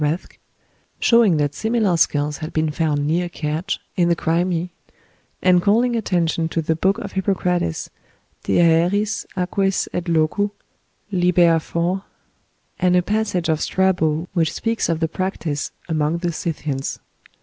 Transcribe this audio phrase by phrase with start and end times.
[0.03, 0.39] Rathke,
[0.99, 4.69] showing that similar skulls had been found near Kertsch, in the Crimea,
[5.43, 7.91] and calling attention to the book of Hippocrates,
[8.45, 10.49] "De Aeris, Aquis et Locu,"
[11.11, 11.37] lib.
[11.37, 12.01] iv.,
[12.79, 16.97] and a passage of Strabo, which speaks of the practice among the Scythians.